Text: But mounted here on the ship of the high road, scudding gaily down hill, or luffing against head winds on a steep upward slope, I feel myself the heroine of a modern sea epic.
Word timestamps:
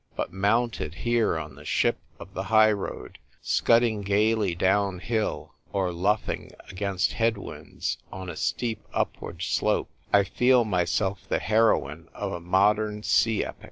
But 0.15 0.33
mounted 0.33 0.95
here 1.05 1.37
on 1.37 1.53
the 1.53 1.63
ship 1.63 1.99
of 2.19 2.33
the 2.33 2.45
high 2.45 2.71
road, 2.71 3.19
scudding 3.39 4.01
gaily 4.01 4.55
down 4.55 4.97
hill, 4.97 5.53
or 5.71 5.91
luffing 5.91 6.51
against 6.71 7.13
head 7.13 7.37
winds 7.37 7.99
on 8.11 8.27
a 8.27 8.35
steep 8.35 8.81
upward 8.95 9.43
slope, 9.43 9.91
I 10.11 10.23
feel 10.23 10.65
myself 10.65 11.27
the 11.29 11.37
heroine 11.37 12.09
of 12.15 12.31
a 12.31 12.39
modern 12.41 13.03
sea 13.03 13.45
epic. 13.45 13.59